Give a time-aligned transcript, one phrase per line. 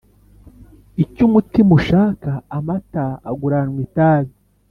[1.03, 4.33] Icyumutima ushaka amata agurannwa itabi